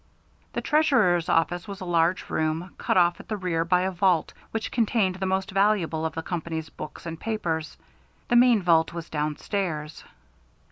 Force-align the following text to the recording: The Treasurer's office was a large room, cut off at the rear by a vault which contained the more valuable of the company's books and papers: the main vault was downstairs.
The 0.53 0.61
Treasurer's 0.61 1.29
office 1.29 1.67
was 1.67 1.79
a 1.79 1.85
large 1.85 2.27
room, 2.27 2.73
cut 2.79 2.97
off 2.97 3.19
at 3.19 3.27
the 3.27 3.37
rear 3.37 3.63
by 3.63 3.81
a 3.81 3.91
vault 3.91 4.33
which 4.49 4.71
contained 4.71 5.17
the 5.17 5.27
more 5.27 5.43
valuable 5.47 6.07
of 6.07 6.15
the 6.15 6.23
company's 6.23 6.69
books 6.71 7.05
and 7.05 7.19
papers: 7.19 7.77
the 8.27 8.35
main 8.35 8.63
vault 8.63 8.93
was 8.95 9.11
downstairs. 9.11 10.03